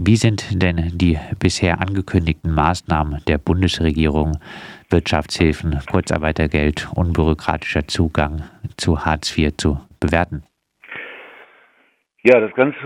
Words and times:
Wie 0.00 0.14
sind 0.14 0.62
denn 0.62 0.92
die 0.96 1.18
bisher 1.40 1.80
angekündigten 1.80 2.54
Maßnahmen 2.54 3.20
der 3.26 3.36
Bundesregierung, 3.36 4.38
Wirtschaftshilfen, 4.90 5.80
Kurzarbeitergeld, 5.90 6.88
unbürokratischer 6.94 7.88
Zugang 7.88 8.44
zu 8.76 9.04
Hartz 9.04 9.36
IV 9.36 9.56
zu 9.56 9.80
bewerten? 9.98 10.44
Ja, 12.22 12.38
das 12.38 12.54
Ganze 12.54 12.78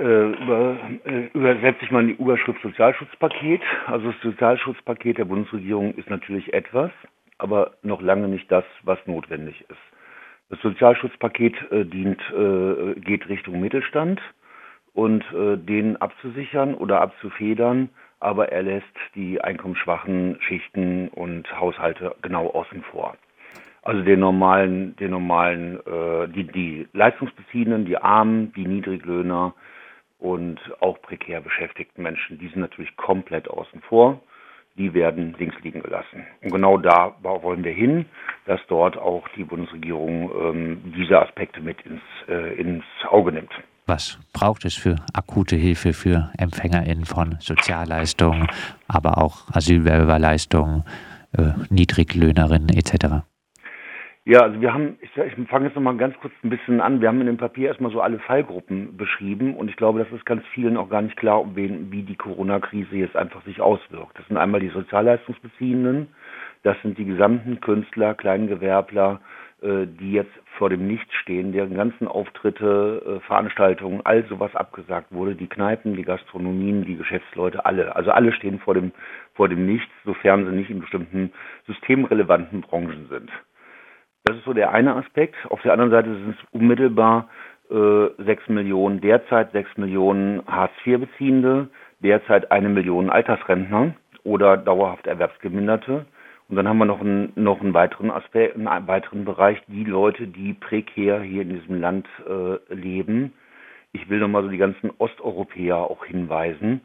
äh, 0.00 0.42
über, 0.42 0.78
äh, 1.04 1.28
übersetze 1.34 1.84
ich 1.84 1.90
mal 1.90 2.00
in 2.00 2.16
die 2.16 2.22
Überschrift 2.22 2.62
Sozialschutzpaket. 2.62 3.60
Also 3.86 4.12
das 4.12 4.20
Sozialschutzpaket 4.22 5.18
der 5.18 5.26
Bundesregierung 5.26 5.92
ist 5.96 6.08
natürlich 6.08 6.54
etwas, 6.54 6.90
aber 7.36 7.72
noch 7.82 8.00
lange 8.00 8.26
nicht 8.26 8.50
das, 8.50 8.64
was 8.84 8.98
notwendig 9.04 9.60
ist. 9.68 9.80
Das 10.48 10.58
Sozialschutzpaket 10.62 11.56
äh, 11.70 11.84
dient, 11.84 12.22
äh, 12.32 12.98
geht 13.00 13.28
Richtung 13.28 13.60
Mittelstand 13.60 14.18
und 14.94 15.24
äh, 15.32 15.56
den 15.58 15.96
abzusichern 16.00 16.74
oder 16.74 17.00
abzufedern, 17.00 17.90
aber 18.20 18.50
er 18.50 18.62
lässt 18.62 18.86
die 19.14 19.40
einkommensschwachen 19.40 20.38
Schichten 20.40 21.08
und 21.08 21.44
Haushalte 21.60 22.14
genau 22.22 22.48
außen 22.48 22.82
vor. 22.84 23.16
Also 23.82 24.02
den 24.02 24.20
normalen, 24.20 24.96
den 24.96 25.10
normalen, 25.10 25.78
äh, 25.80 26.28
die, 26.28 26.44
die 26.44 26.88
Leistungsbeziehenden, 26.94 27.84
die 27.84 27.98
Armen, 27.98 28.52
die 28.54 28.66
Niedriglöhner 28.66 29.54
und 30.18 30.58
auch 30.80 31.02
prekär 31.02 31.42
beschäftigten 31.42 32.02
Menschen, 32.02 32.38
die 32.38 32.48
sind 32.48 32.60
natürlich 32.60 32.96
komplett 32.96 33.48
außen 33.48 33.82
vor. 33.82 34.20
Die 34.76 34.92
werden 34.94 35.36
links 35.38 35.54
liegen 35.62 35.82
gelassen. 35.82 36.26
Und 36.42 36.50
genau 36.50 36.78
da 36.78 37.14
wollen 37.20 37.62
wir 37.62 37.72
hin, 37.72 38.06
dass 38.46 38.60
dort 38.66 38.96
auch 38.96 39.28
die 39.36 39.44
Bundesregierung 39.44 40.30
ähm, 40.34 40.94
diese 40.96 41.20
Aspekte 41.20 41.60
mit 41.60 41.80
ins, 41.82 42.02
äh, 42.26 42.54
ins 42.54 42.84
Auge 43.08 43.30
nimmt. 43.30 43.52
Was 43.86 44.18
braucht 44.32 44.64
es 44.64 44.74
für 44.74 44.96
akute 45.12 45.56
Hilfe 45.56 45.92
für 45.92 46.30
EmpfängerInnen 46.38 47.04
von 47.04 47.36
Sozialleistungen, 47.40 48.48
aber 48.88 49.18
auch 49.18 49.50
Asylwerberleistungen, 49.52 50.84
äh, 51.36 51.52
Niedriglöhnerinnen 51.68 52.70
etc.? 52.70 53.26
Ja, 54.26 54.40
also 54.40 54.58
wir 54.58 54.72
haben, 54.72 54.96
ich, 55.02 55.10
ich 55.18 55.48
fange 55.48 55.66
jetzt 55.66 55.74
nochmal 55.74 55.98
ganz 55.98 56.16
kurz 56.22 56.32
ein 56.42 56.48
bisschen 56.48 56.80
an. 56.80 57.02
Wir 57.02 57.08
haben 57.08 57.20
in 57.20 57.26
dem 57.26 57.36
Papier 57.36 57.68
erstmal 57.68 57.92
so 57.92 58.00
alle 58.00 58.18
Fallgruppen 58.20 58.96
beschrieben 58.96 59.54
und 59.54 59.68
ich 59.68 59.76
glaube, 59.76 59.98
das 59.98 60.10
ist 60.12 60.24
ganz 60.24 60.42
vielen 60.54 60.78
auch 60.78 60.88
gar 60.88 61.02
nicht 61.02 61.18
klar, 61.18 61.42
um 61.42 61.54
wen, 61.54 61.92
wie 61.92 62.04
die 62.04 62.16
Corona-Krise 62.16 62.96
jetzt 62.96 63.16
einfach 63.16 63.44
sich 63.44 63.60
auswirkt. 63.60 64.18
Das 64.18 64.26
sind 64.28 64.38
einmal 64.38 64.60
die 64.60 64.70
Sozialleistungsbeziehenden, 64.70 66.08
das 66.62 66.80
sind 66.80 66.96
die 66.96 67.04
gesamten 67.04 67.60
Künstler, 67.60 68.14
Kleingewerbler, 68.14 69.20
äh, 69.60 69.86
die 69.86 70.12
jetzt 70.12 70.32
vor 70.58 70.70
dem 70.70 70.86
Nichts 70.86 71.12
stehen, 71.14 71.52
deren 71.52 71.74
ganzen 71.74 72.08
Auftritte, 72.08 73.02
äh, 73.06 73.26
Veranstaltungen, 73.26 74.00
all 74.04 74.24
sowas 74.26 74.54
abgesagt 74.54 75.12
wurde, 75.12 75.34
die 75.34 75.48
Kneipen, 75.48 75.94
die 75.96 76.04
Gastronomien, 76.04 76.84
die 76.84 76.96
Geschäftsleute, 76.96 77.64
alle. 77.64 77.94
Also 77.96 78.10
alle 78.10 78.32
stehen 78.32 78.58
vor 78.60 78.74
dem, 78.74 78.92
vor 79.34 79.48
dem 79.48 79.66
Nichts, 79.66 79.92
sofern 80.04 80.46
sie 80.46 80.52
nicht 80.52 80.70
in 80.70 80.80
bestimmten 80.80 81.32
systemrelevanten 81.66 82.62
Branchen 82.62 83.08
sind. 83.08 83.30
Das 84.24 84.36
ist 84.36 84.44
so 84.44 84.54
der 84.54 84.72
eine 84.72 84.96
Aspekt. 84.96 85.36
Auf 85.50 85.60
der 85.62 85.72
anderen 85.72 85.90
Seite 85.90 86.08
sind 86.14 86.36
es 86.38 86.48
unmittelbar 86.52 87.28
äh, 87.70 88.06
6 88.18 88.48
Millionen, 88.48 89.00
derzeit 89.00 89.52
6 89.52 89.76
Millionen 89.76 90.42
Hartz-IV-Beziehende, 90.46 91.68
derzeit 92.00 92.50
eine 92.50 92.68
Million 92.68 93.10
Altersrentner 93.10 93.94
oder 94.22 94.56
dauerhaft 94.56 95.06
Erwerbsgeminderte. 95.06 96.06
Und 96.48 96.56
dann 96.56 96.68
haben 96.68 96.78
wir 96.78 96.84
noch 96.84 97.00
einen, 97.00 97.32
noch 97.36 97.60
einen 97.60 97.74
weiteren 97.74 98.10
Aspekt, 98.10 98.56
einen 98.56 98.86
weiteren 98.86 99.24
Bereich, 99.24 99.62
die 99.66 99.84
Leute, 99.84 100.26
die 100.26 100.52
prekär 100.52 101.22
hier 101.22 101.42
in 101.42 101.48
diesem 101.50 101.80
Land 101.80 102.06
äh, 102.28 102.74
leben. 102.74 103.32
Ich 103.92 104.08
will 104.10 104.18
nochmal 104.18 104.42
so 104.42 104.48
die 104.48 104.58
ganzen 104.58 104.90
Osteuropäer 104.98 105.76
auch 105.76 106.04
hinweisen. 106.04 106.82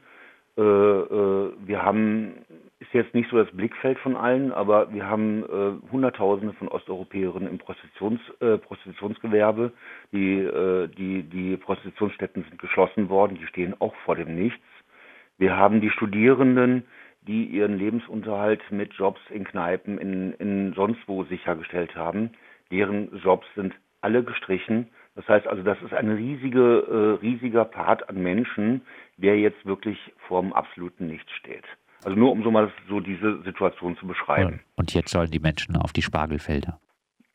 Äh, 0.58 0.62
äh, 0.62 1.52
wir 1.66 1.84
haben 1.84 2.34
ist 2.80 2.94
jetzt 2.94 3.14
nicht 3.14 3.30
so 3.30 3.38
das 3.38 3.52
Blickfeld 3.52 4.00
von 4.00 4.16
allen, 4.16 4.54
aber 4.54 4.94
wir 4.94 5.06
haben 5.06 5.44
äh, 5.44 5.92
Hunderttausende 5.92 6.54
von 6.54 6.70
Osteuropäerinnen 6.70 7.50
im 7.50 7.58
Prostitutions, 7.58 8.22
äh, 8.40 8.58
Prostitutionsgewerbe. 8.58 9.74
Die, 10.14 10.40
äh, 10.40 10.88
die, 10.88 11.24
die 11.24 11.58
Prostitutionsstätten 11.58 12.46
sind 12.48 12.60
geschlossen 12.60 13.10
worden, 13.10 13.38
die 13.40 13.46
stehen 13.48 13.76
auch 13.80 13.94
vor 14.06 14.16
dem 14.16 14.34
Nichts. 14.34 14.64
Wir 15.38 15.58
haben 15.58 15.82
die 15.82 15.90
Studierenden, 15.90 16.86
die 17.22 17.46
ihren 17.46 17.78
Lebensunterhalt 17.78 18.62
mit 18.72 18.94
Jobs 18.94 19.20
in 19.30 19.44
Kneipen, 19.44 19.98
in, 19.98 20.34
in 20.34 20.74
sonst 20.74 21.00
wo 21.08 21.24
sichergestellt 21.26 21.96
haben. 21.96 22.32
Deren 22.72 23.16
Jobs 23.18 23.46
sind 23.56 23.74
alle 24.02 24.24
gestrichen. 24.24 24.88
Das 25.16 25.28
heißt 25.28 25.48
also, 25.48 25.64
das 25.64 25.82
ist 25.82 25.94
ein 25.94 26.10
riesige, 26.10 27.20
äh, 27.20 27.26
riesiger 27.26 27.66
Part 27.66 28.08
an 28.10 28.22
Menschen, 28.22 28.82
der 29.18 29.38
jetzt 29.38 29.66
wirklich 29.66 29.98
vorm 30.28 30.54
absoluten 30.54 31.08
Nichts 31.08 31.32
steht. 31.34 31.66
Also 32.04 32.18
nur 32.18 32.32
um 32.32 32.44
so 32.44 32.52
mal 32.52 32.72
so 32.88 33.02
diese 33.02 33.42
Situation 33.44 33.98
zu 33.98 34.08
beschreiben. 34.08 34.62
Und 34.76 34.94
jetzt 34.94 35.12
sollen 35.12 35.32
die 35.32 35.40
Menschen 35.40 35.76
auf 35.76 35.92
die 35.92 36.02
Spargelfelder. 36.02 36.80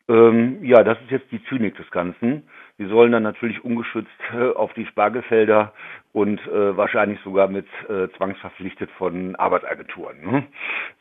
Ähm, 0.07 0.63
ja, 0.63 0.83
das 0.83 0.99
ist 1.01 1.11
jetzt 1.11 1.31
die 1.31 1.43
Zynik 1.45 1.75
des 1.77 1.89
Ganzen. 1.89 2.43
Sie 2.77 2.85
sollen 2.85 3.11
dann 3.11 3.23
natürlich 3.23 3.63
ungeschützt 3.63 4.09
äh, 4.33 4.51
auf 4.51 4.73
die 4.73 4.85
Spargelfelder 4.85 5.73
und 6.13 6.39
äh, 6.47 6.77
wahrscheinlich 6.77 7.19
sogar 7.21 7.47
mit 7.47 7.65
äh, 7.89 8.09
zwangsverpflichtet 8.17 8.91
von 8.91 9.35
Arbeitsagenturen. 9.35 10.21
Ne? 10.21 10.43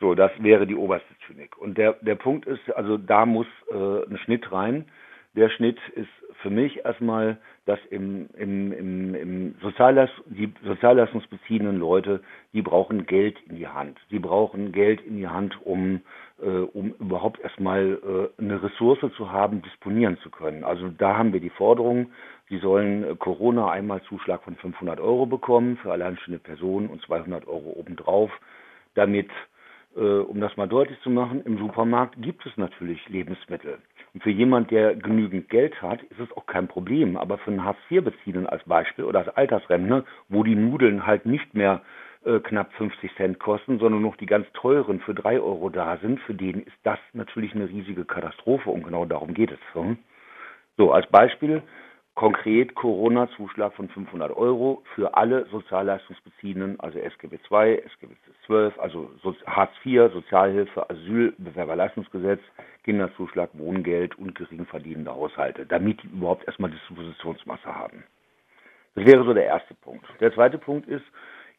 So, 0.00 0.14
das 0.14 0.30
wäre 0.38 0.66
die 0.66 0.76
oberste 0.76 1.14
Zynik. 1.26 1.58
Und 1.58 1.76
der, 1.76 1.94
der 2.00 2.14
Punkt 2.14 2.46
ist, 2.46 2.70
also 2.74 2.96
da 2.96 3.26
muss 3.26 3.46
äh, 3.70 3.74
ein 4.08 4.18
Schnitt 4.24 4.50
rein. 4.52 4.86
Der 5.36 5.50
Schnitt 5.50 5.78
ist 5.94 6.08
für 6.40 6.50
mich 6.50 6.84
erstmal, 6.84 7.38
dass 7.66 7.80
im, 7.90 8.28
im, 8.36 8.72
im, 8.72 9.14
im 9.14 9.54
Sozialleist 9.60 10.12
die 10.26 10.52
sozialleistungsbeziehenden 10.64 11.78
Leute, 11.78 12.22
die 12.52 12.62
brauchen 12.62 13.06
Geld 13.06 13.36
in 13.48 13.56
die 13.56 13.66
Hand. 13.66 13.98
Sie 14.10 14.18
brauchen 14.18 14.72
Geld 14.72 15.00
in 15.00 15.16
die 15.16 15.26
Hand, 15.26 15.58
um, 15.64 16.02
um 16.42 16.94
überhaupt 16.98 17.40
erstmal 17.40 17.98
äh, 18.38 18.42
eine 18.42 18.62
Ressource 18.62 18.98
zu 19.16 19.30
haben, 19.30 19.62
disponieren 19.62 20.18
zu 20.18 20.30
können. 20.30 20.64
Also 20.64 20.88
da 20.88 21.16
haben 21.16 21.32
wir 21.32 21.40
die 21.40 21.50
Forderung, 21.50 22.10
sie 22.48 22.58
sollen 22.58 23.04
äh, 23.04 23.14
Corona-Einmalzuschlag 23.16 24.42
von 24.42 24.56
500 24.56 25.00
Euro 25.00 25.26
bekommen 25.26 25.76
für 25.76 25.92
alleinstehende 25.92 26.40
Personen 26.40 26.88
und 26.88 27.02
200 27.02 27.46
Euro 27.46 27.74
obendrauf, 27.76 28.30
damit 28.94 29.30
äh, 29.96 30.00
um 30.00 30.40
das 30.40 30.56
mal 30.56 30.68
deutlich 30.68 31.00
zu 31.02 31.10
machen, 31.10 31.42
im 31.44 31.58
Supermarkt 31.58 32.20
gibt 32.20 32.44
es 32.46 32.56
natürlich 32.56 33.08
Lebensmittel. 33.08 33.78
Und 34.12 34.22
für 34.22 34.30
jemand, 34.30 34.70
der 34.70 34.94
genügend 34.94 35.48
Geld 35.48 35.80
hat, 35.82 36.02
ist 36.04 36.20
es 36.20 36.36
auch 36.36 36.46
kein 36.46 36.68
Problem. 36.68 37.16
Aber 37.16 37.38
für 37.38 37.50
einen 37.50 37.64
Hartz-IV-Beziehenden 37.64 38.46
als 38.46 38.62
Beispiel 38.64 39.04
oder 39.04 39.20
als 39.20 39.36
Altersrentner, 39.36 40.04
wo 40.28 40.44
die 40.44 40.54
Nudeln 40.54 41.06
halt 41.06 41.26
nicht 41.26 41.54
mehr 41.54 41.82
äh, 42.24 42.40
knapp 42.40 42.72
50 42.74 43.14
Cent 43.16 43.38
kosten, 43.38 43.78
sondern 43.78 44.02
noch 44.02 44.16
die 44.16 44.26
ganz 44.26 44.46
teuren 44.52 45.00
für 45.00 45.14
drei 45.14 45.40
Euro 45.40 45.68
da 45.68 45.98
sind, 45.98 46.20
für 46.20 46.34
den 46.34 46.62
ist 46.62 46.76
das 46.82 46.98
natürlich 47.12 47.54
eine 47.54 47.68
riesige 47.68 48.04
Katastrophe 48.04 48.70
und 48.70 48.84
genau 48.84 49.04
darum 49.04 49.34
geht 49.34 49.50
es. 49.50 49.58
Hm? 49.72 49.98
So, 50.76 50.92
als 50.92 51.06
Beispiel, 51.08 51.62
konkret 52.14 52.74
Corona-Zuschlag 52.74 53.74
von 53.74 53.88
500 53.88 54.36
Euro 54.36 54.82
für 54.94 55.16
alle 55.16 55.46
Sozialleistungsbeziehenden, 55.46 56.78
also 56.80 56.98
SGB 56.98 57.38
II, 57.50 57.82
SGB 57.84 58.14
XII, 58.46 58.80
also 58.80 59.10
Hartz 59.46 59.72
IV, 59.84 60.12
Sozialhilfe, 60.12 60.88
Asyl, 60.90 61.34
Bewerberleistungsgesetz, 61.38 62.40
Kinderzuschlag, 62.84 63.50
Wohngeld 63.54 64.16
und 64.18 64.34
gering 64.34 64.66
verdienende 64.66 65.12
Haushalte, 65.12 65.66
damit 65.66 66.02
die 66.02 66.08
überhaupt 66.08 66.46
erstmal 66.46 66.70
Dispositionsmasse 66.70 67.74
haben. 67.74 68.04
Das 68.94 69.04
wäre 69.06 69.24
so 69.24 69.34
der 69.34 69.46
erste 69.46 69.74
Punkt. 69.74 70.06
Der 70.20 70.32
zweite 70.32 70.58
Punkt 70.58 70.88
ist, 70.88 71.04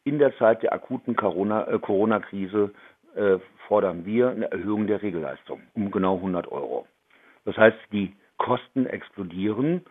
in 0.06 0.18
der 0.18 0.36
Zeit 0.36 0.62
der 0.62 0.72
akuten 0.72 1.14
äh, 1.14 1.78
Corona-Krise 1.78 2.72
äh, 3.14 3.38
fordern 3.68 4.04
wir 4.04 4.30
eine 4.30 4.50
Erhöhung 4.50 4.86
der 4.86 5.02
Regelleistung 5.02 5.62
um 5.74 5.90
genau 5.90 6.16
100 6.16 6.50
Euro. 6.50 6.86
Das 7.44 7.56
heißt, 7.56 7.76
die 7.92 8.14
Kosten 8.38 8.86
explodieren 8.86 9.82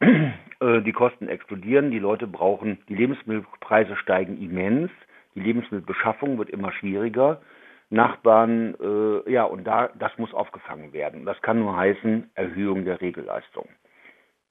äh, 0.00 0.82
die 0.82 0.92
Kosten 0.92 1.28
explodieren, 1.28 1.90
die 1.90 1.98
Leute 1.98 2.26
brauchen, 2.26 2.78
die 2.88 2.94
Lebensmittelpreise 2.94 3.96
steigen 3.96 4.40
immens, 4.40 4.90
die 5.34 5.40
Lebensmittelbeschaffung 5.40 6.38
wird 6.38 6.50
immer 6.50 6.72
schwieriger. 6.72 7.40
Nachbarn, 7.90 8.74
äh, 8.80 9.30
ja, 9.30 9.44
und 9.44 9.64
da, 9.64 9.90
das 9.98 10.16
muss 10.18 10.34
aufgefangen 10.34 10.92
werden. 10.92 11.26
Das 11.26 11.40
kann 11.42 11.60
nur 11.60 11.76
heißen 11.76 12.30
Erhöhung 12.34 12.84
der 12.84 13.00
Regelleistung. 13.00 13.68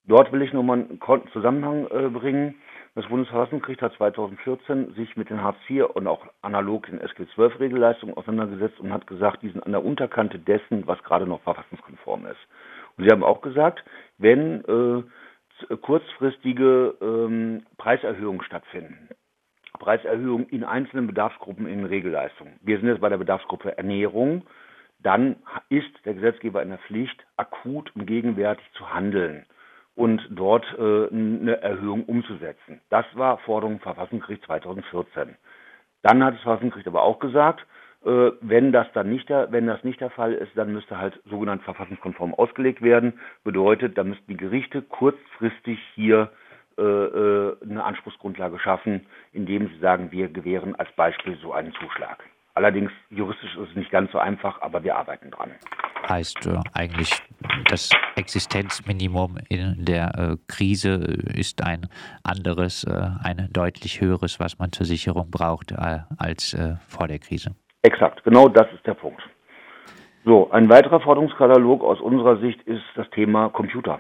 Dort 0.06 0.32
will 0.32 0.42
ich 0.42 0.54
nochmal 0.54 0.80
einen 0.80 1.30
Zusammenhang 1.32 1.88
äh, 1.88 2.10
bringen. 2.10 2.56
Das 2.96 3.08
Bundesverfassungsgericht 3.08 3.82
hat 3.82 3.94
2014 3.96 4.94
sich 4.94 5.18
mit 5.18 5.32
den 5.32 5.42
Hartz 5.42 5.58
IV 5.68 5.86
und 5.96 6.06
auch 6.06 6.28
analog 6.44 6.86
den 6.86 7.02
SG 7.02 7.26
12 7.34 7.60
Regelleistungen 7.60 8.16
auseinandergesetzt 8.16 8.80
und 8.80 8.94
hat 8.94 9.08
gesagt, 9.08 9.42
die 9.42 9.50
sind 9.50 9.66
an 9.66 9.72
der 9.72 9.84
Unterkante 9.84 10.38
dessen, 10.38 10.86
was 10.86 11.02
gerade 11.04 11.26
noch 11.26 11.42
verfassungskonform 11.42 12.28
ist. 12.28 12.48
Und 12.96 13.06
sie 13.06 13.10
haben 13.10 13.24
auch 13.24 13.42
gesagt, 13.42 13.84
wenn 14.20 14.64
äh, 14.66 15.76
kurzfristige 15.78 16.96
ähm, 17.02 17.66
Preiserhöhungen 17.78 18.44
stattfinden. 18.44 19.10
Preiserhöhungen 19.80 20.48
in 20.50 20.64
einzelnen 20.64 21.08
Bedarfsgruppen 21.08 21.66
in 21.66 21.86
Regelleistungen. 21.86 22.60
Wir 22.62 22.78
sind 22.78 22.88
jetzt 22.88 23.02
bei 23.02 23.10
der 23.10 23.18
Bedarfsgruppe 23.18 23.76
Ernährung. 23.76 24.44
Dann 25.00 25.38
ist 25.70 25.90
der 26.06 26.14
Gesetzgeber 26.14 26.62
in 26.62 26.70
der 26.70 26.78
Pflicht, 26.78 27.26
akut 27.38 27.94
und 27.96 28.06
gegenwärtig 28.06 28.66
zu 28.78 28.94
handeln. 28.94 29.46
Und 29.96 30.22
dort 30.30 30.66
äh, 30.78 31.08
eine 31.10 31.62
Erhöhung 31.62 32.06
umzusetzen. 32.06 32.82
Das 32.90 33.06
war 33.14 33.38
Forderung 33.40 33.80
Verfassungsgericht 33.80 34.44
2014. 34.46 35.36
Dann 36.02 36.24
hat 36.24 36.36
das 36.36 36.42
Verfassungsgericht 36.42 36.88
aber 36.88 37.04
auch 37.04 37.20
gesagt, 37.20 37.66
äh, 38.06 38.32
wenn 38.42 38.72
das 38.72 38.88
dann 38.94 39.10
nicht 39.10 39.30
der, 39.30 39.52
wenn 39.52 39.68
das 39.68 39.84
nicht 39.84 40.02
der 40.02 40.10
Fall 40.10 40.34
ist, 40.34 40.52
dann 40.56 40.74
müsste 40.74 40.98
halt 40.98 41.22
sogenannt 41.26 41.64
verfassungskonform 41.64 42.34
ausgelegt 42.34 42.82
werden. 42.82 43.20
Bedeutet, 43.44 43.98
da 43.98 44.04
müssten 44.04 44.28
die 44.28 44.38
Gerichte 44.38 44.82
kurzfristig 44.82 45.80
hier 45.96 46.32
äh, 46.78 46.82
äh, 46.82 47.56
eine 47.62 47.84
Anspruchsgrundlage 47.84 48.60
schaffen, 48.60 49.06
indem 49.32 49.68
sie 49.70 49.78
sagen, 49.80 50.12
wir 50.12 50.28
gewähren 50.28 50.76
als 50.76 50.92
Beispiel 50.94 51.38
so 51.38 51.54
einen 51.54 51.72
Zuschlag. 51.74 52.24
Allerdings 52.56 52.92
juristisch 53.10 53.56
ist 53.56 53.70
es 53.72 53.76
nicht 53.76 53.90
ganz 53.90 54.12
so 54.12 54.20
einfach, 54.20 54.62
aber 54.62 54.84
wir 54.84 54.96
arbeiten 54.96 55.32
dran. 55.32 55.52
Heißt 56.08 56.46
äh, 56.46 56.60
eigentlich, 56.74 57.12
das 57.68 57.90
Existenzminimum 58.16 59.38
in 59.50 59.84
der 59.84 60.12
äh, 60.16 60.38
Krise 60.48 60.96
ist 61.36 61.66
ein 61.66 61.88
anderes, 62.24 62.84
äh, 62.84 62.92
ein 63.24 63.50
deutlich 63.52 64.02
höheres, 64.02 64.40
was 64.40 64.60
man 64.60 64.72
zur 64.72 64.86
Sicherung 64.86 65.32
braucht, 65.32 65.72
äh, 65.72 66.00
als 66.20 66.54
äh, 66.54 66.76
vor 66.88 67.08
der 67.08 67.18
Krise. 67.18 67.56
Exakt, 67.82 68.24
genau 68.24 68.48
das 68.48 68.68
ist 68.74 68.86
der 68.86 68.94
Punkt. 68.94 69.22
So, 70.24 70.52
ein 70.52 70.70
weiterer 70.70 71.00
Forderungskatalog 71.00 71.84
aus 71.84 72.00
unserer 72.00 72.38
Sicht 72.38 72.62
ist 72.64 72.84
das 72.96 73.10
Thema 73.10 73.50
Computer. 73.50 74.00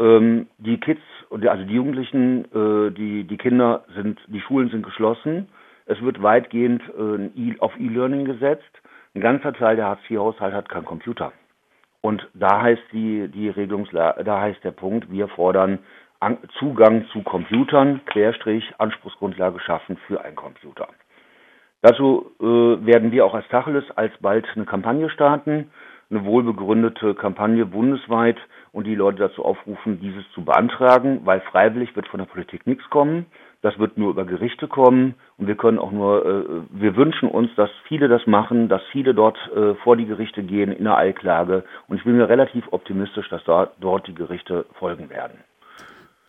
Ähm, 0.00 0.48
die 0.58 0.78
Kids, 0.78 1.00
also 1.30 1.64
die 1.64 1.74
Jugendlichen, 1.74 2.44
äh, 2.46 2.90
die, 2.90 3.24
die 3.24 3.36
Kinder 3.36 3.84
sind, 3.94 4.18
die 4.26 4.40
Schulen 4.40 4.68
sind 4.70 4.82
geschlossen 4.82 5.48
es 5.92 6.02
wird 6.02 6.22
weitgehend 6.22 6.82
äh, 6.98 7.54
auf 7.58 7.78
E-Learning 7.78 8.24
gesetzt. 8.24 8.70
Ein 9.14 9.20
ganzer 9.20 9.52
Teil 9.52 9.76
der 9.76 9.86
Hartz-IV-Haushalte 9.86 10.56
hat 10.56 10.68
keinen 10.68 10.86
Computer. 10.86 11.32
Und 12.00 12.26
da 12.34 12.62
heißt 12.62 12.82
die, 12.92 13.28
die 13.28 13.48
Regelungslage, 13.48 14.24
da 14.24 14.40
heißt 14.40 14.64
der 14.64 14.72
Punkt, 14.72 15.10
wir 15.10 15.28
fordern 15.28 15.78
An 16.18 16.38
Zugang 16.58 17.06
zu 17.12 17.22
Computern, 17.22 18.00
Querstrich, 18.06 18.64
Anspruchsgrundlage 18.78 19.60
schaffen 19.60 19.96
für 20.06 20.24
einen 20.24 20.36
Computer. 20.36 20.88
Dazu 21.82 22.30
äh, 22.40 22.44
werden 22.44 23.12
wir 23.12 23.26
auch 23.26 23.34
als 23.34 23.46
Tacheles 23.48 23.84
alsbald 23.96 24.46
eine 24.54 24.64
Kampagne 24.64 25.10
starten, 25.10 25.70
eine 26.10 26.24
wohlbegründete 26.24 27.14
Kampagne 27.14 27.66
bundesweit 27.66 28.36
und 28.72 28.86
die 28.86 28.94
Leute 28.94 29.18
dazu 29.18 29.44
aufrufen, 29.44 30.00
dieses 30.00 30.24
zu 30.32 30.44
beantragen, 30.44 31.20
weil 31.24 31.40
freiwillig 31.40 31.94
wird 31.96 32.08
von 32.08 32.18
der 32.18 32.26
Politik 32.26 32.66
nichts 32.66 32.88
kommen. 32.90 33.26
Das 33.62 33.78
wird 33.78 33.96
nur 33.96 34.10
über 34.10 34.24
Gerichte 34.24 34.66
kommen 34.66 35.14
und 35.38 35.46
wir 35.46 35.54
können 35.54 35.78
auch 35.78 35.92
nur, 35.92 36.26
äh, 36.26 36.44
wir 36.70 36.96
wünschen 36.96 37.28
uns, 37.28 37.48
dass 37.54 37.70
viele 37.86 38.08
das 38.08 38.26
machen, 38.26 38.68
dass 38.68 38.82
viele 38.90 39.14
dort 39.14 39.38
äh, 39.54 39.74
vor 39.76 39.96
die 39.96 40.06
Gerichte 40.06 40.42
gehen 40.42 40.72
in 40.72 40.84
der 40.84 40.96
Eilklage 40.96 41.64
und 41.86 41.96
ich 41.96 42.04
bin 42.04 42.16
mir 42.16 42.28
relativ 42.28 42.64
optimistisch, 42.72 43.28
dass 43.28 43.44
dort, 43.44 43.74
dort 43.80 44.08
die 44.08 44.14
Gerichte 44.14 44.66
folgen 44.78 45.08
werden. 45.10 45.38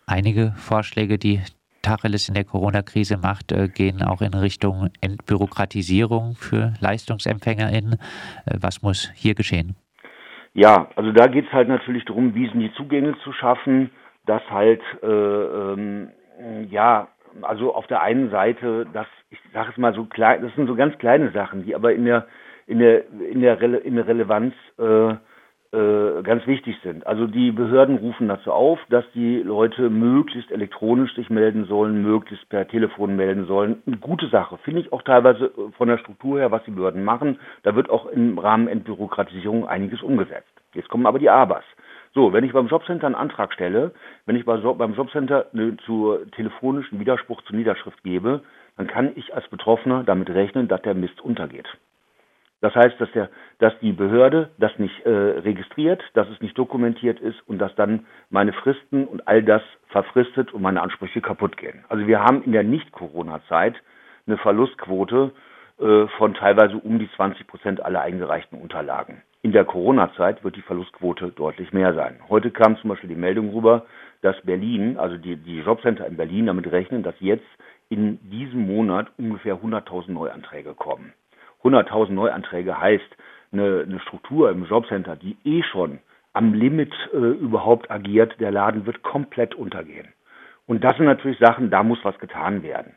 Einige 0.06 0.52
Vorschläge, 0.56 1.18
die 1.18 1.40
Tacheles 1.82 2.28
in 2.28 2.34
der 2.34 2.44
Corona-Krise 2.44 3.18
macht, 3.18 3.50
äh, 3.50 3.68
gehen 3.68 4.02
auch 4.02 4.22
in 4.22 4.34
Richtung 4.34 4.90
Entbürokratisierung 5.00 6.36
für 6.36 6.74
LeistungsempfängerInnen. 6.80 7.94
Äh, 7.94 8.58
was 8.60 8.82
muss 8.82 9.10
hier 9.14 9.34
geschehen? 9.34 9.74
Ja, 10.54 10.88
also 10.94 11.10
da 11.10 11.26
geht 11.26 11.46
es 11.46 11.52
halt 11.52 11.68
natürlich 11.68 12.04
darum, 12.04 12.34
wie 12.36 12.48
sind 12.48 12.60
die 12.60 12.72
Zugänge 12.74 13.16
zu 13.24 13.32
schaffen, 13.32 13.90
dass 14.24 14.42
halt 14.50 14.80
äh, 15.02 15.06
ähm, 15.06 16.08
ja 16.70 17.08
also 17.42 17.74
auf 17.74 17.86
der 17.86 18.02
einen 18.02 18.30
Seite, 18.30 18.86
das, 18.92 19.06
ich 19.30 19.38
sage 19.52 19.70
es 19.70 19.76
mal 19.76 19.94
so 19.94 20.04
klein, 20.04 20.42
das 20.42 20.54
sind 20.54 20.66
so 20.66 20.74
ganz 20.74 20.96
kleine 20.98 21.30
Sachen, 21.32 21.64
die 21.64 21.74
aber 21.74 21.92
in 21.92 22.04
der 22.04 22.26
in 22.66 22.78
der 22.78 23.04
in 23.10 23.40
der, 23.40 23.60
Rele 23.60 23.78
in 23.78 23.96
der 23.96 24.06
Relevanz 24.06 24.54
äh, 24.78 25.14
äh, 25.74 26.22
ganz 26.22 26.46
wichtig 26.46 26.76
sind. 26.84 27.04
Also 27.06 27.26
die 27.26 27.50
Behörden 27.50 27.96
rufen 27.96 28.28
dazu 28.28 28.52
auf, 28.52 28.78
dass 28.90 29.04
die 29.12 29.42
Leute 29.42 29.90
möglichst 29.90 30.52
elektronisch 30.52 31.14
sich 31.16 31.30
melden 31.30 31.64
sollen, 31.64 32.00
möglichst 32.00 32.48
per 32.48 32.68
Telefon 32.68 33.16
melden 33.16 33.46
sollen. 33.46 33.82
Eine 33.86 33.96
gute 33.96 34.28
Sache, 34.28 34.56
finde 34.58 34.82
ich 34.82 34.92
auch 34.92 35.02
teilweise 35.02 35.50
von 35.76 35.88
der 35.88 35.98
Struktur 35.98 36.38
her, 36.38 36.52
was 36.52 36.62
die 36.62 36.70
Behörden 36.70 37.02
machen. 37.02 37.40
Da 37.64 37.74
wird 37.74 37.90
auch 37.90 38.06
im 38.06 38.38
Rahmen 38.38 38.68
Entbürokratisierung 38.68 39.66
einiges 39.66 40.00
umgesetzt. 40.02 40.52
Jetzt 40.74 40.88
kommen 40.88 41.06
aber 41.06 41.18
die 41.18 41.30
Abers. 41.30 41.64
So, 42.14 42.32
wenn 42.32 42.44
ich 42.44 42.52
beim 42.52 42.68
Jobcenter 42.68 43.06
einen 43.06 43.16
Antrag 43.16 43.52
stelle, 43.52 43.92
wenn 44.24 44.36
ich 44.36 44.44
beim 44.44 44.94
Jobcenter 44.94 45.46
eine, 45.52 45.76
zur 45.78 46.30
telefonischen 46.30 47.00
Widerspruch 47.00 47.42
zur 47.42 47.56
Niederschrift 47.56 48.02
gebe, 48.04 48.42
dann 48.76 48.86
kann 48.86 49.12
ich 49.16 49.34
als 49.34 49.48
Betroffener 49.48 50.04
damit 50.04 50.30
rechnen, 50.30 50.68
dass 50.68 50.80
der 50.82 50.94
Mist 50.94 51.20
untergeht. 51.20 51.66
Das 52.60 52.74
heißt, 52.74 52.98
dass, 53.00 53.10
der, 53.12 53.30
dass 53.58 53.78
die 53.80 53.92
Behörde 53.92 54.50
das 54.58 54.78
nicht 54.78 55.04
äh, 55.04 55.10
registriert, 55.10 56.02
dass 56.14 56.28
es 56.28 56.40
nicht 56.40 56.56
dokumentiert 56.56 57.20
ist 57.20 57.36
und 57.48 57.58
dass 57.58 57.74
dann 57.74 58.06
meine 58.30 58.52
Fristen 58.52 59.06
und 59.06 59.26
all 59.28 59.42
das 59.42 59.62
verfristet 59.88 60.54
und 60.54 60.62
meine 60.62 60.80
Ansprüche 60.80 61.20
kaputt 61.20 61.56
gehen. 61.56 61.84
Also 61.88 62.06
wir 62.06 62.20
haben 62.20 62.42
in 62.44 62.52
der 62.52 62.62
Nicht-Corona-Zeit 62.62 63.74
eine 64.26 64.38
Verlustquote 64.38 65.32
äh, 65.78 66.06
von 66.16 66.34
teilweise 66.34 66.76
um 66.76 66.98
die 66.98 67.10
20 67.16 67.46
Prozent 67.46 67.84
aller 67.84 68.00
eingereichten 68.00 68.58
Unterlagen. 68.58 69.20
In 69.44 69.52
der 69.52 69.66
Corona-Zeit 69.66 70.42
wird 70.42 70.56
die 70.56 70.62
Verlustquote 70.62 71.28
deutlich 71.28 71.70
mehr 71.74 71.92
sein. 71.92 72.18
Heute 72.30 72.50
kam 72.50 72.78
zum 72.78 72.88
Beispiel 72.88 73.10
die 73.10 73.14
Meldung 73.14 73.50
rüber, 73.50 73.84
dass 74.22 74.40
Berlin, 74.40 74.96
also 74.96 75.18
die, 75.18 75.36
die 75.36 75.58
Jobcenter 75.58 76.06
in 76.06 76.16
Berlin 76.16 76.46
damit 76.46 76.72
rechnen, 76.72 77.02
dass 77.02 77.14
jetzt 77.20 77.44
in 77.90 78.18
diesem 78.30 78.66
Monat 78.66 79.08
ungefähr 79.18 79.56
100.000 79.56 80.12
Neuanträge 80.12 80.72
kommen. 80.72 81.12
100.000 81.62 82.12
Neuanträge 82.12 82.80
heißt, 82.80 83.04
eine, 83.52 83.84
eine 83.86 84.00
Struktur 84.00 84.50
im 84.50 84.64
Jobcenter, 84.64 85.14
die 85.14 85.36
eh 85.44 85.62
schon 85.62 85.98
am 86.32 86.54
Limit 86.54 86.94
äh, 87.12 87.18
überhaupt 87.18 87.90
agiert, 87.90 88.40
der 88.40 88.50
Laden 88.50 88.86
wird 88.86 89.02
komplett 89.02 89.54
untergehen. 89.54 90.08
Und 90.64 90.82
das 90.82 90.96
sind 90.96 91.04
natürlich 91.04 91.38
Sachen, 91.38 91.68
da 91.68 91.82
muss 91.82 91.98
was 92.02 92.18
getan 92.18 92.62
werden. 92.62 92.94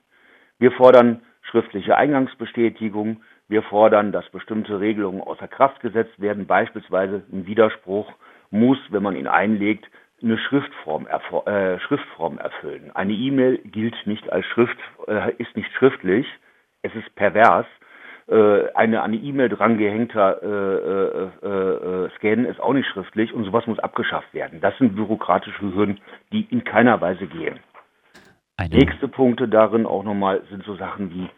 Wir 0.60 0.72
fordern 0.72 1.20
schriftliche 1.42 1.98
Eingangsbestätigung, 1.98 3.18
wir 3.48 3.64
fordern, 3.64 4.12
dass 4.12 4.30
bestimmte 4.30 4.80
Regelungen 4.80 5.22
außer 5.22 5.48
Kraft 5.48 5.80
gesetzt 5.80 6.20
werden, 6.20 6.48
beispielsweise 6.48 7.24
ein 7.32 7.46
Widerspruch 7.46 8.12
muss, 8.50 8.78
wenn 8.90 9.04
man 9.04 9.16
ihn 9.16 9.28
einlegt, 9.28 9.86
eine 10.22 10.38
Schriftform, 10.38 11.08
äh, 11.08 11.80
Schriftform 11.80 12.40
erfüllen. 12.40 12.92
Eine 12.94 13.14
E-Mail 13.14 13.60
gilt 13.60 13.96
nicht 14.06 14.32
als 14.32 14.46
Schrift, 14.48 14.78
äh, 15.08 15.34
ist 15.38 15.56
nicht 15.56 15.72
schriftlich, 15.74 16.26
es 16.82 16.94
ist 16.96 17.14
pervers. 17.16 17.66
Äh, 18.28 18.74
eine 18.74 19.04
an 19.04 19.12
die 19.14 19.24
E-Mail 19.30 19.50
drangehängter 19.50 20.42
äh, 20.42 21.46
äh, 21.46 22.06
äh, 22.06 22.10
Scan 22.18 22.46
ist 22.46 22.60
auch 22.60 22.74
nicht 22.74 22.88
schriftlich 22.90 23.32
und 23.34 23.46
sowas 23.46 23.68
muss 23.68 23.80
abgeschafft 23.80 24.34
werden. 24.34 24.60
Das 24.60 24.78
sind 24.80 24.96
bürokratische 24.96 25.62
Hürden, 25.62 26.02
die 26.34 26.42
in 26.50 26.64
keiner 26.64 27.00
Weise 27.00 27.28
gehen. 27.28 27.60
Eine. 28.58 28.76
Nächste 28.76 29.08
Punkte 29.08 29.48
darin 29.48 29.86
auch 29.86 30.04
nochmal 30.04 30.42
sind 30.50 30.64
so 30.64 30.76
Sachen 30.76 31.12
wie 31.12 31.30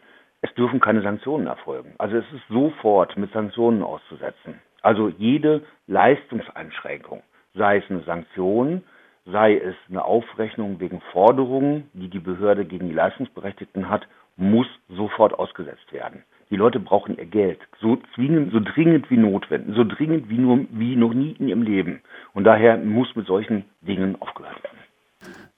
es 0.42 0.52
dürfen 0.54 0.80
keine 0.80 1.02
Sanktionen 1.02 1.46
erfolgen. 1.46 1.94
Also 1.98 2.16
es 2.16 2.24
ist 2.32 2.46
sofort 2.48 3.16
mit 3.16 3.32
Sanktionen 3.32 3.82
auszusetzen. 3.82 4.60
Also 4.82 5.08
jede 5.08 5.62
Leistungseinschränkung, 5.86 7.22
sei 7.54 7.78
es 7.78 7.90
eine 7.90 8.00
Sanktion, 8.00 8.82
sei 9.26 9.56
es 9.56 9.74
eine 9.88 10.04
Aufrechnung 10.04 10.80
wegen 10.80 11.00
Forderungen, 11.12 11.90
die 11.92 12.08
die 12.08 12.18
Behörde 12.18 12.64
gegen 12.64 12.88
die 12.88 12.94
Leistungsberechtigten 12.94 13.90
hat, 13.90 14.06
muss 14.36 14.66
sofort 14.88 15.38
ausgesetzt 15.38 15.92
werden. 15.92 16.24
Die 16.48 16.56
Leute 16.56 16.80
brauchen 16.80 17.16
ihr 17.16 17.26
Geld, 17.26 17.60
so 17.78 17.98
zwingend, 18.14 18.52
so 18.52 18.60
dringend 18.60 19.10
wie 19.10 19.18
notwendig, 19.18 19.76
so 19.76 19.84
dringend 19.84 20.30
wie 20.30 20.38
nur 20.38 20.66
wie 20.70 20.96
noch 20.96 21.12
nie 21.12 21.36
in 21.38 21.48
ihrem 21.48 21.62
Leben. 21.62 22.00
Und 22.32 22.44
daher 22.44 22.78
muss 22.78 23.14
mit 23.14 23.26
solchen 23.26 23.64
Dingen 23.82 24.16
aufgehört 24.20 24.62
werden. 24.64 24.79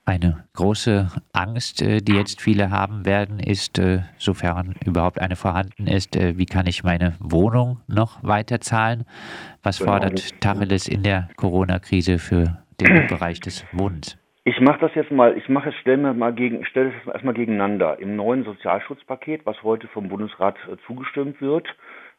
Eine 0.04 0.44
große 0.54 1.06
Angst, 1.32 1.80
äh, 1.80 2.00
die 2.00 2.14
jetzt 2.14 2.40
viele 2.40 2.70
haben 2.70 3.06
werden, 3.06 3.38
ist, 3.38 3.78
äh, 3.78 4.00
sofern 4.18 4.74
überhaupt 4.84 5.20
eine 5.20 5.36
vorhanden 5.36 5.86
ist, 5.86 6.16
äh, 6.16 6.36
wie 6.36 6.46
kann 6.46 6.66
ich 6.66 6.82
meine 6.82 7.14
Wohnung 7.20 7.78
noch 7.86 8.20
weiter 8.24 8.60
zahlen? 8.60 9.04
Was 9.62 9.78
genau. 9.78 9.92
fordert 9.92 10.40
Tacheles 10.40 10.88
in 10.88 11.04
der 11.04 11.28
Corona-Krise 11.36 12.18
für 12.18 12.64
den 12.80 13.06
Bereich 13.08 13.38
des 13.38 13.64
Wohnens? 13.70 14.18
Ich 14.42 14.58
mache 14.60 14.80
das 14.80 14.92
jetzt 14.96 15.12
mal, 15.12 15.38
ich 15.38 15.48
mache 15.48 15.68
es, 15.68 15.74
stelle 15.76 15.98
mir 15.98 16.14
mal 16.14 16.32
gegen, 16.32 16.64
stelle 16.64 16.92
es 17.00 17.06
erstmal 17.06 17.34
gegeneinander. 17.34 18.00
Im 18.00 18.16
neuen 18.16 18.42
Sozialschutzpaket, 18.42 19.46
was 19.46 19.62
heute 19.62 19.86
vom 19.86 20.08
Bundesrat 20.08 20.56
zugestimmt 20.84 21.40
wird, 21.40 21.68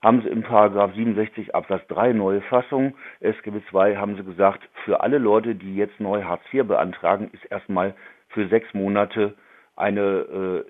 haben 0.03 0.21
sie 0.21 0.27
im 0.27 0.43
Paragraph 0.43 0.93
67 0.93 1.55
Absatz 1.55 1.87
3 1.87 2.11
neue 2.11 2.41
Fassung 2.41 2.93
SGB 3.21 3.61
II 3.73 3.95
haben 3.95 4.17
sie 4.17 4.23
gesagt, 4.23 4.67
für 4.83 4.99
alle 5.01 5.17
Leute, 5.17 5.55
die 5.55 5.75
jetzt 5.75 5.99
neu 5.99 6.23
Hartz 6.23 6.43
IV 6.53 6.67
beantragen, 6.67 7.29
ist 7.31 7.45
erstmal 7.49 7.95
für 8.27 8.47
sechs 8.49 8.71
Monate 8.73 9.33
eine 9.75 10.01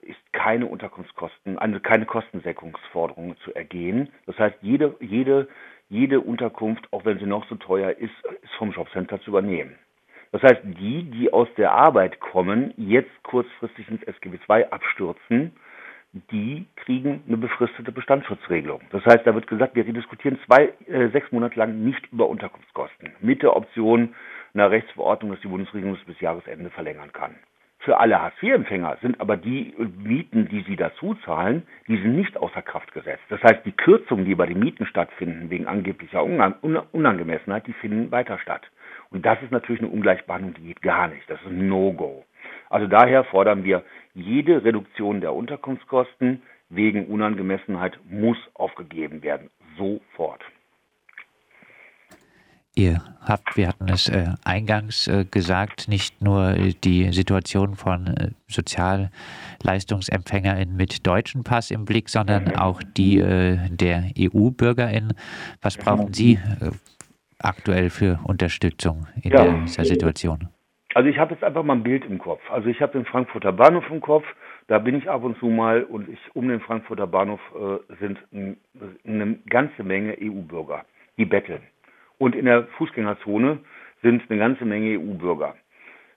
äh, 0.02 0.10
ist 0.10 0.20
keine 0.32 0.68
Unterkunftskosten, 0.68 1.58
eine 1.58 1.80
keine 1.80 2.06
Kostensenkungsforderung 2.06 3.36
zu 3.44 3.54
ergehen. 3.54 4.10
Das 4.28 4.38
heißt, 4.38 4.56
jede 4.62 4.96
jede 5.02 5.48
jede 5.90 6.22
Unterkunft, 6.22 6.88
auch 6.94 7.04
wenn 7.04 7.20
sie 7.20 7.25
noch 7.25 7.46
so 7.50 7.56
teuer 7.56 7.90
ist, 7.92 8.13
ist 8.42 8.54
vom 8.58 8.72
Jobcenter 8.72 9.20
zu 9.22 9.32
übernehmen. 9.32 9.75
Das 10.32 10.42
heißt, 10.42 10.62
die, 10.63 11.04
die 11.04 11.32
aus 11.32 11.48
der 11.58 11.74
Arbeit 11.74 12.20
kommen, 12.20 12.74
jetzt 12.78 13.12
kurzfristig 13.24 13.88
ins 13.90 14.04
SGB 14.04 14.40
II 14.50 14.66
abstürzen, 14.72 15.52
die 16.32 16.67
kriegen 16.75 17.24
eine 17.27 17.38
befristete 17.38 17.91
Bestandsschutzregelung. 17.91 18.82
Das 18.91 19.03
heißt, 19.05 19.25
da 19.25 19.34
wird 19.34 19.48
gesagt, 19.48 19.75
wir 19.75 19.84
diskutieren 19.84 20.39
zwei, 20.46 20.74
äh, 20.88 21.10
sechs 21.10 21.32
Monate 21.32 21.58
lang 21.58 21.84
nicht 21.84 22.12
über 22.12 22.27
Unterkunftskosten 22.27 23.13
mit 23.22 23.41
der 23.41 23.55
Option 23.55 24.13
einer 24.53 24.70
Rechtsverordnung, 24.70 25.32
dass 25.32 25.41
die 25.41 25.48
Bundesregierung 25.48 25.96
es 25.96 26.05
bis 26.05 26.20
Jahresende 26.22 26.70
verlängern 26.70 27.12
kann. 27.12 27.36
Für 27.79 28.00
alle 28.00 28.22
Hartz-IV-Empfänger 28.22 28.98
sind 29.01 29.20
aber 29.20 29.36
die 29.36 29.74
Mieten, 29.98 30.48
die 30.48 30.62
sie 30.62 30.77
dazu 30.77 31.15
zahlen, 31.25 31.63
die 31.88 31.98
sind 31.98 32.15
nicht 32.15 32.38
außer 32.38 32.62
Kraft 32.62 32.93
gesetzt. 32.93 33.24
Das 33.27 33.43
heißt, 33.43 33.65
die 33.65 33.74
Kürzungen, 33.74 34.24
die 34.24 34.36
bei 34.36 34.46
den 34.46 34.60
Mieten 34.60 34.86
stattfinden, 34.86 35.50
wegen 35.50 35.67
angeblicher 35.67 36.24
Unangemessenheit, 36.24 37.67
die 37.67 37.74
finden 37.74 38.10
weiter 38.10 38.39
statt. 38.39 38.62
Und 39.10 39.25
das 39.25 39.41
ist 39.41 39.51
natürlich 39.51 39.82
eine 39.82 39.91
Ungleichbehandlung, 39.91 40.53
die 40.53 40.67
geht 40.67 40.82
gar 40.82 41.10
nicht. 41.10 41.29
Das 41.29 41.41
ist 41.41 41.48
ein 41.48 41.67
No-Go. 41.67 42.24
Also 42.74 42.88
daher 42.88 43.24
fordern 43.25 43.63
wir, 43.63 43.84
jede 44.15 44.63
Reduktion 44.63 45.22
der 45.22 45.36
Unterkunftskosten 45.36 46.42
wegen 46.70 47.06
Unangemessenheit 47.06 48.00
muss 48.10 48.38
aufgegeben 48.56 49.22
werden. 49.22 49.51
Sofort. 49.77 50.42
Ihr 52.74 53.03
habt, 53.22 53.56
wir 53.58 53.68
hatten 53.68 53.89
es 53.89 54.10
äh, 54.10 54.30
eingangs 54.44 55.08
äh, 55.08 55.25
gesagt, 55.30 55.88
nicht 55.88 56.24
nur 56.24 56.56
die 56.84 57.12
Situation 57.12 57.75
von 57.75 58.08
äh, 58.08 58.32
SozialleistungsempfängerInnen 58.48 60.75
mit 60.75 61.06
deutschem 61.06 61.44
Pass 61.44 61.70
im 61.70 61.86
Blick, 61.86 62.10
sondern 62.10 62.56
auch 62.56 62.82
die 62.98 63.20
äh, 63.20 63.70
der 63.70 64.06
EU-BürgerInnen. 64.18 65.13
Was 65.62 65.77
brauchen 65.77 66.12
Sie 66.12 66.39
äh, 66.60 66.72
aktuell 67.38 67.92
für 67.92 68.20
Unterstützung 68.24 69.06
in 69.22 69.32
ja. 69.32 69.62
dieser 69.62 69.86
Situation? 69.86 70.50
Also 70.94 71.10
ich 71.10 71.18
habe 71.18 71.34
jetzt 71.34 71.44
einfach 71.44 71.64
mal 71.64 71.74
ein 71.74 71.84
Bild 71.84 72.06
im 72.06 72.20
Kopf. 72.20 72.42
Also 72.52 72.70
ich 72.70 72.82
habe 72.82 72.94
den 72.94 73.06
Frankfurter 73.06 73.52
Bahnhof 73.52 73.90
im 73.90 74.02
Kopf, 74.02 74.26
da 74.68 74.80
bin 74.80 74.96
ich 74.96 75.10
ab 75.10 75.24
und 75.24 75.38
zu 75.40 75.48
mal 75.48 75.84
und 75.84 76.08
ich 76.08 76.20
um 76.34 76.48
den 76.48 76.60
Frankfurter 76.62 77.08
Bahnhof 77.08 77.42
äh, 77.56 77.96
sind 78.00 78.20
ein, 78.32 78.58
eine 79.06 79.40
ganze 79.50 79.84
Menge 79.84 80.16
EU-Bürger, 80.22 80.86
die 81.18 81.26
betteln. 81.26 81.62
Und 82.20 82.36
in 82.36 82.46
der 82.46 82.68
Fußgängerzone 82.78 83.60
sind 84.02 84.24
eine 84.30 84.40
ganze 84.40 84.66
Menge 84.66 85.00
EU-Bürger. 85.00 85.56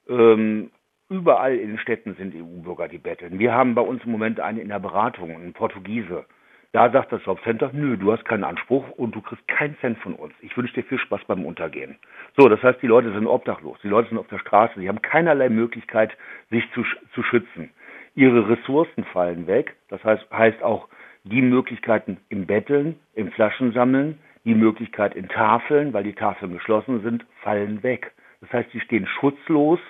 Ähm, 0.08 0.70
überall 1.08 1.56
in 1.56 1.68
den 1.68 1.78
Städten 1.78 2.14
sind 2.14 2.34
EU-Bürger, 2.34 2.88
die 2.88 2.98
betteln. 2.98 3.38
Wir 3.38 3.54
haben 3.54 3.74
bei 3.74 3.82
uns 3.82 4.04
im 4.04 4.12
Moment 4.12 4.40
einen 4.40 4.58
in 4.58 4.68
der 4.68 4.78
Beratung, 4.78 5.30
einen 5.30 5.52
Portugiese. 5.52 6.26
Da 6.72 6.90
sagt 6.90 7.12
das 7.12 7.24
Jobcenter, 7.24 7.70
nö, 7.72 7.96
du 7.96 8.12
hast 8.12 8.24
keinen 8.24 8.44
Anspruch 8.44 8.88
und 8.90 9.14
du 9.14 9.20
kriegst 9.22 9.46
keinen 9.48 9.76
Cent 9.78 9.98
von 9.98 10.14
uns. 10.14 10.34
Ich 10.40 10.56
wünsche 10.56 10.74
dir 10.74 10.84
viel 10.84 10.98
Spaß 10.98 11.22
beim 11.26 11.44
Untergehen. 11.44 11.96
So, 12.36 12.48
das 12.48 12.62
heißt, 12.62 12.82
die 12.82 12.86
Leute 12.86 13.12
sind 13.12 13.26
obdachlos, 13.26 13.78
die 13.82 13.88
Leute 13.88 14.08
sind 14.08 14.18
auf 14.18 14.28
der 14.28 14.38
Straße, 14.38 14.78
sie 14.78 14.88
haben 14.88 15.00
keinerlei 15.00 15.48
Möglichkeit, 15.48 16.16
sich 16.50 16.64
zu, 16.72 16.84
zu 17.14 17.22
schützen. 17.22 17.70
Ihre 18.14 18.48
Ressourcen 18.48 19.04
fallen 19.04 19.46
weg, 19.46 19.76
das 19.88 20.02
heißt, 20.04 20.26
heißt 20.30 20.62
auch 20.62 20.88
die 21.24 21.42
Möglichkeiten 21.42 22.18
im 22.28 22.46
Betteln, 22.46 22.96
im 23.14 23.30
Flaschensammeln, 23.32 24.18
die 24.44 24.54
Möglichkeit 24.54 25.16
in 25.16 25.28
Tafeln, 25.28 25.92
weil 25.92 26.04
die 26.04 26.14
Tafeln 26.14 26.52
geschlossen 26.52 27.02
sind, 27.02 27.26
fallen 27.42 27.82
weg. 27.82 28.12
Das 28.40 28.52
heißt, 28.52 28.70
sie 28.70 28.80
stehen 28.80 29.06
schutzlos, 29.06 29.80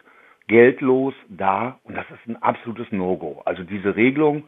geldlos 0.49 1.15
da 1.29 1.79
und 1.85 1.97
das 1.97 2.07
ist 2.11 2.27
ein 2.27 2.43
absolutes 2.43 2.91
No-Go. 2.91 3.43
Also 3.45 3.65
diese 3.65 3.97
Regelung 3.97 4.45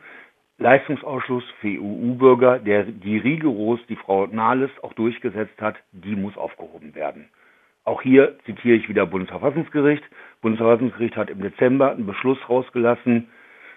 Leistungsausschluss 0.58 1.44
für 1.60 1.68
EU-Bürger, 1.80 2.58
der 2.58 2.84
die 2.84 3.16
rigoros 3.18 3.80
die 3.88 3.96
Frau 3.96 4.26
Nahles 4.26 4.70
auch 4.82 4.92
durchgesetzt 4.94 5.60
hat, 5.60 5.76
die 5.92 6.16
muss 6.16 6.36
aufgehoben 6.36 6.94
werden. 6.94 7.28
Auch 7.84 8.02
hier 8.02 8.36
zitiere 8.44 8.76
ich 8.76 8.88
wieder 8.88 9.06
Bundesverfassungsgericht. 9.06 10.02
Bundesverfassungsgericht 10.42 11.16
hat 11.16 11.30
im 11.30 11.40
Dezember 11.40 11.92
einen 11.92 12.06
Beschluss 12.06 12.38
rausgelassen, 12.48 13.28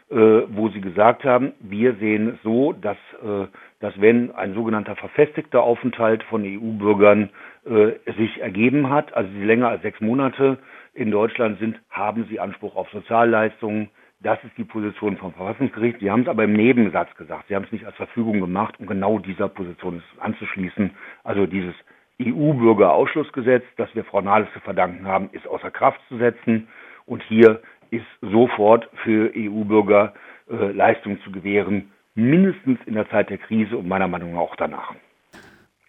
äh, 0.10 0.16
wo 0.16 0.70
sie 0.70 0.82
gesagt 0.82 1.24
haben, 1.24 1.54
wir 1.62 1.96
sehen 1.96 2.30
es 2.30 2.44
so, 2.44 2.74
dass, 2.74 2.98
äh, 3.24 3.48
dass 3.80 3.94
wenn 4.02 4.32
ein 4.32 4.54
sogenannter 4.56 4.96
verfestigter 4.98 5.62
Aufenthalt 5.64 6.24
von 6.24 6.44
EU-Bürgern 6.44 7.30
äh, 7.66 7.92
sich 8.18 8.42
ergeben 8.42 8.90
hat, 8.90 9.14
also 9.14 9.32
sie 9.32 9.46
länger 9.46 9.70
als 9.70 9.84
sechs 9.84 10.02
Monate 10.02 10.58
in 10.94 11.12
Deutschland 11.12 11.60
sind, 11.60 11.80
haben 11.90 12.26
sie 12.30 12.40
Anspruch 12.42 12.76
auf 12.76 12.90
Sozialleistungen, 12.90 13.90
das 14.24 14.38
ist 14.44 14.56
die 14.58 14.64
Position 14.64 15.18
vom 15.18 15.34
Verfassungsgericht. 15.34 16.00
Sie 16.00 16.12
haben 16.12 16.22
es 16.22 16.28
aber 16.28 16.44
im 16.44 16.54
Nebensatz 16.54 17.10
gesagt. 17.16 17.46
Sie 17.48 17.56
haben 17.56 17.66
es 17.66 17.72
nicht 17.72 17.86
als 17.86 17.96
Verfügung 17.96 18.40
gemacht, 18.40 18.76
um 18.80 18.86
genau 18.86 19.20
dieser 19.20 19.48
Position 19.48 20.04
anzuschließen. 20.20 20.92
Also 21.24 21.48
dieses 21.48 21.74
EU-Bürgerausschlussgesetz, 22.22 23.64
das 23.78 23.94
wir 23.96 24.04
Frau 24.04 24.22
Nahles 24.22 24.48
zu 24.54 24.60
verdanken 24.60 25.08
haben, 25.08 25.30
ist 25.32 25.48
außer 25.48 25.72
Kraft 25.72 26.00
zu 26.08 26.18
setzen. 26.18 26.68
Und 27.06 27.24
hier 27.24 27.62
ist 27.90 28.06
sofort 28.22 28.88
für 29.04 29.32
EU-Bürger 29.36 30.14
äh, 30.50 30.72
Leistung 30.72 31.20
zu 31.24 31.32
gewähren, 31.32 31.92
mindestens 32.14 32.80
in 32.86 32.94
der 32.94 33.10
Zeit 33.10 33.30
der 33.30 33.40
Krise 33.40 33.78
und 33.78 33.88
meiner 33.88 34.08
Meinung 34.08 34.34
nach 34.34 34.42
auch 34.42 34.56
danach. 34.56 34.94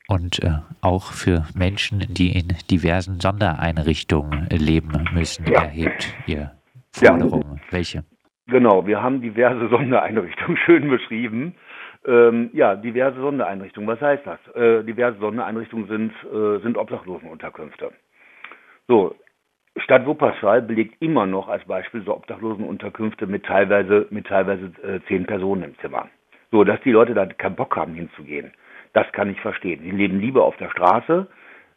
Und 0.09 0.43
äh, 0.43 0.59
auch 0.81 1.13
für 1.13 1.47
Menschen, 1.55 2.01
die 2.09 2.33
in 2.37 2.49
diversen 2.71 3.21
Sondereinrichtungen 3.21 4.49
leben 4.51 5.09
müssen, 5.13 5.47
ja. 5.47 5.63
erhebt 5.63 6.15
Ihr 6.27 6.53
Forderung. 6.93 7.43
Ja. 7.43 7.61
Welche? 7.71 8.05
Genau, 8.47 8.87
wir 8.87 9.03
haben 9.03 9.21
diverse 9.21 9.69
Sondereinrichtungen 9.71 10.57
schön 10.59 10.89
beschrieben. 10.89 11.55
Ähm, 12.05 12.51
ja, 12.53 12.75
diverse 12.75 13.21
Sondereinrichtungen. 13.21 13.89
Was 13.89 14.01
heißt 14.01 14.27
das? 14.27 14.39
Äh, 14.57 14.83
diverse 14.85 15.19
Sondereinrichtungen 15.19 15.87
sind, 15.87 16.13
äh, 16.33 16.59
sind 16.61 16.77
Obdachlosenunterkünfte. 16.77 17.93
So, 18.89 19.15
Stadt 19.77 20.05
Wuppertal 20.07 20.63
belegt 20.63 21.01
immer 21.01 21.27
noch 21.27 21.49
als 21.49 21.65
Beispiel 21.65 22.03
so 22.03 22.15
Obdachlosenunterkünfte 22.15 23.27
mit 23.27 23.45
teilweise, 23.47 24.07
mit 24.11 24.27
teilweise 24.27 24.73
äh, 24.83 25.01
zehn 25.07 25.27
Personen 25.27 25.63
im 25.63 25.79
Zimmer. 25.79 26.09
So, 26.51 26.65
dass 26.65 26.81
die 26.83 26.91
Leute 26.93 27.15
da 27.15 27.25
keinen 27.27 27.57
Bock 27.57 27.75
haben 27.77 27.95
hinzugehen, 27.95 28.53
das 28.93 29.11
kann 29.13 29.31
ich 29.31 29.41
verstehen. 29.41 29.81
Sie 29.83 29.91
leben 29.91 30.21
lieber 30.21 30.45
auf 30.45 30.57
der 30.59 30.69
Straße, 30.71 31.27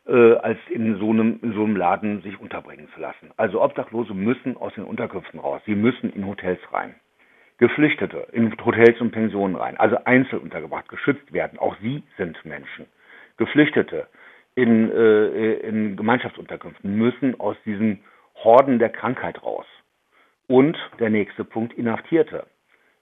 äh, 0.07 0.35
als 0.35 0.59
in 0.69 0.97
so, 0.97 1.09
einem, 1.09 1.39
in 1.41 1.53
so 1.53 1.63
einem 1.63 1.75
Laden 1.75 2.21
sich 2.21 2.39
unterbringen 2.39 2.87
zu 2.93 3.01
lassen. 3.01 3.31
Also 3.37 3.61
Obdachlose 3.61 4.13
müssen 4.13 4.57
aus 4.57 4.73
den 4.75 4.83
Unterkünften 4.83 5.39
raus. 5.39 5.61
Sie 5.65 5.75
müssen 5.75 6.11
in 6.11 6.25
Hotels 6.27 6.59
rein. 6.71 6.95
Geflüchtete 7.57 8.27
in 8.33 8.53
Hotels 8.65 8.99
und 8.99 9.11
Pensionen 9.11 9.55
rein, 9.55 9.77
also 9.77 9.97
einzeln 10.03 10.41
untergebracht, 10.41 10.89
geschützt 10.89 11.31
werden. 11.31 11.57
Auch 11.57 11.77
sie 11.81 12.03
sind 12.17 12.43
Menschen. 12.43 12.85
Geflüchtete 13.37 14.07
in, 14.55 14.91
äh, 14.91 15.53
in 15.59 15.95
Gemeinschaftsunterkünften 15.95 16.97
müssen 16.97 17.39
aus 17.39 17.55
diesen 17.65 17.99
Horden 18.43 18.77
der 18.79 18.89
Krankheit 18.89 19.41
raus. 19.41 19.65
Und 20.47 20.77
der 20.99 21.09
nächste 21.09 21.43
Punkt, 21.43 21.73
Inhaftierte. 21.73 22.45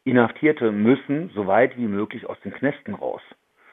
Inhaftierte 0.03 0.71
müssen 0.71 1.31
so 1.33 1.47
weit 1.47 1.77
wie 1.77 1.87
möglich 1.87 2.27
aus 2.27 2.39
den 2.41 2.53
Knästen 2.53 2.93
raus. 2.93 3.21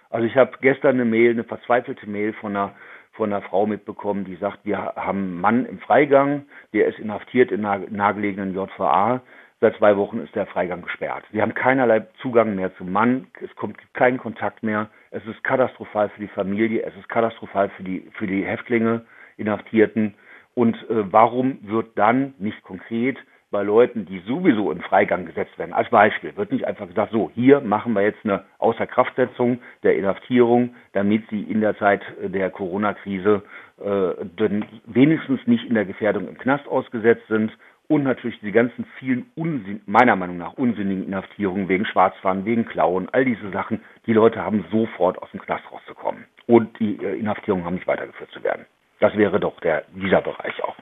Also 0.09 0.27
ich 0.27 0.37
habe 0.37 0.53
gestern 0.61 0.97
eine 0.97 1.05
Mail, 1.05 1.31
eine 1.31 1.45
verzweifelte 1.45 2.09
Mail 2.09 2.33
von 2.35 2.57
einer 2.57 2.75
von 3.21 3.35
einer 3.35 3.43
Frau 3.43 3.67
mitbekommen, 3.67 4.25
die 4.25 4.37
sagt, 4.37 4.61
wir 4.65 4.79
haben 4.97 5.19
einen 5.19 5.41
Mann 5.43 5.67
im 5.67 5.79
Freigang, 5.79 6.47
der 6.73 6.87
ist 6.87 6.99
inhaftiert 6.99 7.53
in 7.53 7.67
einer 7.67 7.85
nahegelegenen 7.91 8.55
JVA. 8.55 9.21
Seit 9.61 9.77
zwei 9.77 9.99
Wochen 9.99 10.21
ist 10.21 10.35
der 10.35 10.47
Freigang 10.47 10.81
gesperrt. 10.81 11.27
Sie 11.31 11.43
haben 11.43 11.53
keinerlei 11.53 12.07
Zugang 12.23 12.55
mehr 12.55 12.75
zum 12.77 12.93
Mann. 12.93 13.27
Es 13.45 13.55
kommt 13.57 13.77
kein 13.93 14.17
Kontakt 14.17 14.63
mehr. 14.63 14.89
Es 15.11 15.23
ist 15.27 15.45
katastrophal 15.45 16.09
für 16.09 16.21
die 16.23 16.29
Familie. 16.29 16.83
Es 16.83 16.97
ist 16.97 17.11
katastrophal 17.11 17.69
für 17.77 17.83
die, 17.83 18.11
für 18.15 18.27
die 18.27 18.43
Häftlinge, 18.43 19.05
Inhaftierten. 19.37 20.15
Und 20.55 20.77
äh, 20.89 21.13
warum 21.13 21.59
wird 21.61 21.99
dann 21.99 22.33
nicht 22.39 22.63
konkret 22.63 23.19
bei 23.51 23.63
Leuten, 23.63 24.07
die 24.07 24.21
sowieso 24.21 24.71
in 24.71 24.81
Freigang 24.81 25.27
gesetzt 25.27 25.59
werden. 25.59 25.73
Als 25.73 25.91
Beispiel 25.91 26.37
wird 26.37 26.53
nicht 26.53 26.67
einfach 26.67 26.87
gesagt, 26.87 27.13
so, 27.13 27.31
hier 27.35 27.61
machen 27.61 27.95
wir 27.95 28.03
jetzt 28.03 28.25
eine 28.25 28.45
Außerkraftsetzung 28.59 29.61
der 29.83 29.97
Inhaftierung, 29.97 30.75
damit 30.93 31.29
sie 31.31 31.43
in 31.43 31.61
der 31.61 31.77
Zeit 31.77 32.03
der 32.23 32.51
Corona-Krise 32.51 33.43
äh, 33.81 34.53
wenigstens 34.87 35.47
nicht 35.47 35.65
in 35.65 35.75
der 35.75 35.85
Gefährdung 35.85 36.29
im 36.29 36.39
Knast 36.39 36.69
ausgesetzt 36.69 37.27
sind 37.29 37.51
und 37.89 38.05
natürlich 38.05 38.39
die 38.41 38.53
ganzen 38.53 38.87
vielen 38.99 39.27
Unsinn, 39.35 39.81
meiner 39.87 40.15
Meinung 40.15 40.39
nach 40.39 40.53
unsinnigen 40.53 41.05
Inhaftierungen 41.05 41.69
wegen 41.69 41.85
Schwarzfahren, 41.87 42.45
wegen 42.45 42.65
Klauen, 42.67 43.09
all 43.11 43.25
diese 43.25 43.51
Sachen, 43.51 43.83
die 44.07 44.13
Leute 44.13 44.45
haben 44.45 44.65
sofort 44.71 45.21
aus 45.21 45.31
dem 45.33 45.41
Knast 45.41 45.65
rauszukommen 45.73 46.25
und 46.47 46.79
die 46.79 47.05
äh, 47.05 47.19
Inhaftierungen 47.19 47.65
haben 47.65 47.75
nicht 47.75 47.89
weitergeführt 47.89 48.31
zu 48.31 48.45
werden. 48.45 48.65
Das 49.01 49.17
wäre 49.17 49.41
doch 49.41 49.59
der, 49.61 49.85
dieser 49.95 50.21
Bereich 50.21 50.63
auch. 50.63 50.77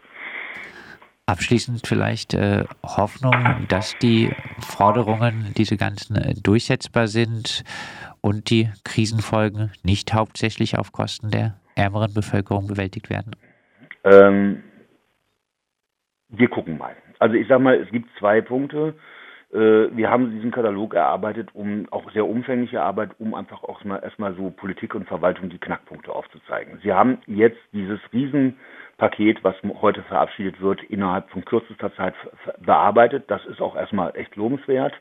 Abschließend 1.29 1.87
vielleicht 1.87 2.33
äh, 2.33 2.65
Hoffnung, 2.83 3.35
dass 3.69 3.99
die 3.99 4.31
Forderungen, 4.61 5.53
diese 5.59 5.77
ganzen, 5.77 6.17
äh, 6.17 6.33
durchsetzbar 6.43 7.07
sind 7.07 7.65
und 8.23 8.49
die 8.49 8.71
Krisenfolgen 8.83 9.71
nicht 9.83 10.15
hauptsächlich 10.15 10.79
auf 10.79 10.91
Kosten 10.91 11.31
der 11.31 11.61
ärmeren 11.75 12.15
Bevölkerung 12.15 12.67
bewältigt 12.67 13.11
werden? 13.11 13.37
Ähm, 14.05 14.63
wir 16.31 16.49
gucken 16.49 16.79
mal. 16.79 16.97
Also 17.19 17.35
ich 17.35 17.47
sage 17.47 17.63
mal, 17.63 17.75
es 17.75 17.91
gibt 17.91 18.09
zwei 18.19 18.41
Punkte. 18.41 18.95
Äh, 19.53 19.97
wir 19.97 20.11
haben 20.11 20.31
diesen 20.31 20.51
Katalog 20.51 20.95
erarbeitet, 20.95 21.51
um 21.55 21.87
auch 21.91 22.11
sehr 22.13 22.27
umfängliche 22.27 22.83
Arbeit, 22.83 23.11
um 23.19 23.35
einfach 23.35 23.63
auch 23.65 23.83
mal 23.85 23.99
erstmal 23.99 24.35
so 24.35 24.51
Politik 24.51 24.95
und 24.95 25.09
Verwaltung 25.09 25.49
die 25.49 25.59
Knackpunkte 25.59 26.13
aufzuzeigen. 26.13 26.79
Sie 26.83 26.93
haben 26.93 27.19
jetzt 27.27 27.59
dieses 27.73 28.01
Riesenpaket, 28.13 29.43
was 29.45 29.57
heute 29.81 30.03
verabschiedet 30.03 30.61
wird, 30.61 30.83
innerhalb 30.85 31.31
von 31.31 31.45
kürzester 31.45 31.95
Zeit 31.95 32.15
bearbeitet. 32.61 33.25
Das 33.29 33.45
ist 33.47 33.61
auch 33.61 33.77
erstmal 33.77 34.15
echt 34.17 34.37
lobenswert. 34.37 34.95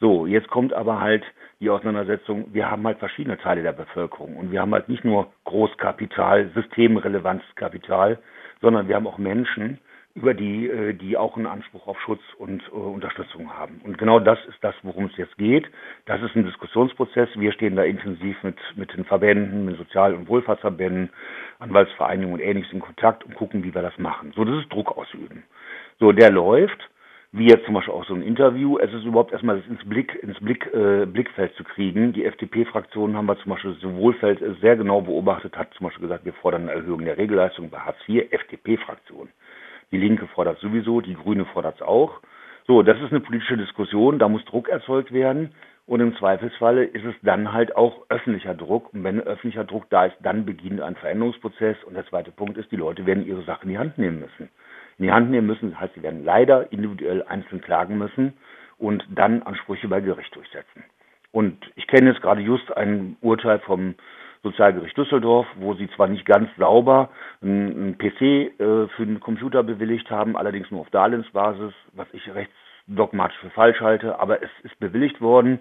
So, 0.00 0.26
jetzt 0.26 0.48
kommt 0.48 0.72
aber 0.72 0.98
halt 1.00 1.24
die 1.60 1.68
Auseinandersetzung, 1.68 2.54
wir 2.54 2.70
haben 2.70 2.86
halt 2.86 2.98
verschiedene 2.98 3.36
Teile 3.36 3.62
der 3.62 3.72
Bevölkerung 3.72 4.38
und 4.38 4.50
wir 4.50 4.62
haben 4.62 4.72
halt 4.72 4.88
nicht 4.88 5.04
nur 5.04 5.30
Großkapital, 5.44 6.50
systemrelevantes 6.54 7.54
Kapital, 7.54 8.18
sondern 8.62 8.88
wir 8.88 8.96
haben 8.96 9.06
auch 9.06 9.18
Menschen, 9.18 9.78
über 10.14 10.34
die, 10.34 10.68
äh, 10.68 10.92
die 10.92 11.16
auch 11.16 11.36
einen 11.36 11.46
Anspruch 11.46 11.86
auf 11.86 12.00
Schutz 12.00 12.20
und 12.38 12.62
äh, 12.68 12.76
Unterstützung 12.76 13.52
haben. 13.56 13.80
Und 13.84 13.98
genau 13.98 14.18
das 14.18 14.38
ist 14.46 14.58
das, 14.62 14.74
worum 14.82 15.06
es 15.06 15.16
jetzt 15.16 15.36
geht. 15.38 15.66
Das 16.06 16.20
ist 16.22 16.34
ein 16.34 16.44
Diskussionsprozess. 16.44 17.28
Wir 17.36 17.52
stehen 17.52 17.76
da 17.76 17.84
intensiv 17.84 18.42
mit, 18.42 18.56
mit 18.76 18.92
den 18.96 19.04
Verbänden, 19.04 19.64
mit 19.64 19.76
Sozial- 19.76 20.14
und 20.14 20.28
Wohlfahrtsverbänden, 20.28 21.10
Anwaltsvereinigungen 21.58 22.40
und 22.40 22.46
Ähnliches 22.46 22.72
in 22.72 22.80
Kontakt 22.80 23.24
und 23.24 23.34
gucken, 23.34 23.62
wie 23.62 23.74
wir 23.74 23.82
das 23.82 23.96
machen. 23.98 24.32
So, 24.34 24.44
das 24.44 24.58
ist 24.58 24.72
Druck 24.72 24.96
ausüben. 24.96 25.44
So, 25.98 26.12
der 26.12 26.30
läuft 26.30 26.90
wie 27.32 27.46
jetzt 27.46 27.64
zum 27.64 27.74
Beispiel 27.74 27.94
auch 27.94 28.04
so 28.06 28.14
ein 28.14 28.22
Interview. 28.22 28.78
Es 28.78 28.92
ist 28.92 29.04
überhaupt 29.04 29.32
erstmal 29.32 29.62
ins 29.68 29.84
Blick, 29.88 30.18
ins 30.22 30.40
Blick, 30.40 30.66
äh, 30.74 31.06
Blickfeld 31.06 31.54
zu 31.54 31.62
kriegen. 31.62 32.12
Die 32.12 32.24
FDP-Fraktion 32.24 33.16
haben 33.16 33.26
wir 33.26 33.38
zum 33.38 33.50
Beispiel 33.52 33.74
das 33.74 33.92
Wohlfeld 33.92 34.42
sehr 34.60 34.76
genau 34.76 35.00
beobachtet, 35.00 35.56
hat 35.56 35.72
zum 35.74 35.86
Beispiel 35.86 36.08
gesagt, 36.08 36.24
wir 36.24 36.32
fordern 36.32 36.62
eine 36.62 36.72
Erhöhung 36.72 37.04
der 37.04 37.18
Regelleistung 37.18 37.70
bei 37.70 37.78
Hartz 37.78 37.98
IV, 38.08 38.32
FDP-Fraktion. 38.32 39.28
Die 39.92 39.98
Linke 39.98 40.26
fordert 40.28 40.58
sowieso, 40.58 41.00
die 41.00 41.14
Grüne 41.14 41.44
fordert 41.46 41.76
es 41.76 41.82
auch. 41.82 42.20
So, 42.66 42.82
das 42.82 43.00
ist 43.00 43.10
eine 43.10 43.20
politische 43.20 43.56
Diskussion, 43.56 44.18
da 44.18 44.28
muss 44.28 44.44
Druck 44.44 44.68
erzeugt 44.68 45.12
werden. 45.12 45.52
Und 45.86 46.00
im 46.00 46.14
Zweifelsfalle 46.16 46.84
ist 46.84 47.04
es 47.04 47.14
dann 47.22 47.52
halt 47.52 47.74
auch 47.74 48.06
öffentlicher 48.08 48.54
Druck. 48.54 48.94
Und 48.94 49.02
wenn 49.02 49.20
öffentlicher 49.20 49.64
Druck 49.64 49.90
da 49.90 50.04
ist, 50.04 50.16
dann 50.22 50.46
beginnt 50.46 50.80
ein 50.80 50.94
Veränderungsprozess. 50.94 51.76
Und 51.84 51.94
der 51.94 52.06
zweite 52.06 52.30
Punkt 52.30 52.56
ist, 52.58 52.70
die 52.70 52.76
Leute 52.76 53.06
werden 53.06 53.26
ihre 53.26 53.42
Sache 53.42 53.64
in 53.64 53.70
die 53.70 53.78
Hand 53.78 53.98
nehmen 53.98 54.20
müssen 54.20 54.48
in 55.00 55.06
die 55.06 55.12
Hand 55.12 55.30
nehmen 55.30 55.46
müssen. 55.46 55.70
Das 55.70 55.80
heißt, 55.80 55.94
sie 55.94 56.02
werden 56.02 56.24
leider 56.24 56.70
individuell 56.72 57.22
einzeln 57.22 57.62
klagen 57.62 57.96
müssen 57.96 58.34
und 58.78 59.02
dann 59.10 59.42
Ansprüche 59.42 59.88
bei 59.88 60.00
Gericht 60.00 60.34
durchsetzen. 60.36 60.84
Und 61.32 61.58
ich 61.74 61.86
kenne 61.86 62.10
jetzt 62.10 62.20
gerade 62.20 62.42
just 62.42 62.70
ein 62.76 63.16
Urteil 63.22 63.60
vom 63.60 63.94
Sozialgericht 64.42 64.96
Düsseldorf, 64.96 65.46
wo 65.56 65.74
sie 65.74 65.88
zwar 65.90 66.08
nicht 66.08 66.24
ganz 66.24 66.48
sauber 66.56 67.10
einen 67.42 67.98
PC 67.98 68.22
äh, 68.22 68.88
für 68.96 69.06
den 69.06 69.20
Computer 69.20 69.62
bewilligt 69.62 70.10
haben, 70.10 70.36
allerdings 70.36 70.70
nur 70.70 70.80
auf 70.80 70.90
Darlehensbasis, 70.90 71.72
was 71.92 72.08
ich 72.12 72.22
rechtsdogmatisch 72.34 73.38
für 73.38 73.50
falsch 73.50 73.80
halte, 73.80 74.18
aber 74.18 74.42
es 74.42 74.50
ist 74.62 74.78
bewilligt 74.80 75.20
worden 75.20 75.58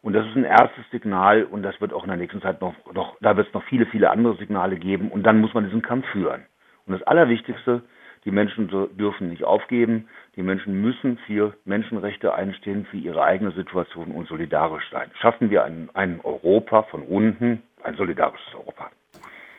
und 0.00 0.14
das 0.14 0.26
ist 0.26 0.36
ein 0.36 0.44
erstes 0.44 0.84
Signal 0.90 1.44
und 1.44 1.62
das 1.62 1.78
wird 1.80 1.92
auch 1.92 2.04
in 2.04 2.08
der 2.08 2.16
nächsten 2.16 2.40
Zeit 2.40 2.60
noch, 2.62 2.74
noch 2.94 3.16
da 3.20 3.36
wird 3.36 3.48
es 3.48 3.54
noch 3.54 3.64
viele, 3.64 3.86
viele 3.86 4.10
andere 4.10 4.36
Signale 4.36 4.76
geben 4.76 5.10
und 5.10 5.24
dann 5.24 5.40
muss 5.40 5.52
man 5.52 5.64
diesen 5.64 5.82
Kampf 5.82 6.06
führen. 6.08 6.46
Und 6.86 6.94
das 6.94 7.02
Allerwichtigste, 7.02 7.82
die 8.24 8.30
Menschen 8.30 8.68
dürfen 8.68 9.30
nicht 9.30 9.44
aufgeben. 9.44 10.08
Die 10.36 10.42
Menschen 10.42 10.80
müssen 10.80 11.18
für 11.26 11.54
Menschenrechte 11.64 12.34
einstehen, 12.34 12.86
für 12.86 12.96
ihre 12.96 13.22
eigene 13.22 13.50
Situation 13.50 14.12
und 14.12 14.28
solidarisch 14.28 14.88
sein. 14.90 15.10
Schaffen 15.20 15.50
wir 15.50 15.64
ein, 15.64 15.90
ein 15.94 16.20
Europa 16.22 16.84
von 16.84 17.02
unten, 17.02 17.62
ein 17.84 17.96
solidarisches 17.96 18.54
Europa. 18.54 18.90